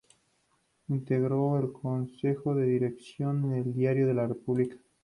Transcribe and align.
Integró 0.87 1.59
el 1.59 1.71
consejo 1.73 2.55
de 2.55 2.65
dirección 2.65 3.51
del 3.51 3.71
diario 3.71 4.11
"La 4.15 4.25
República". 4.25 4.75